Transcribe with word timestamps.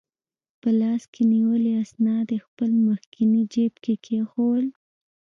په 0.61 0.69
لاس 0.79 1.03
کې 1.13 1.21
نیولي 1.33 1.71
اسناد 1.83 2.27
یې 2.33 2.39
خپل 2.47 2.69
مخکني 2.87 3.41
جیب 3.53 3.73
کې 3.83 3.93
کېښوول. 4.05 4.65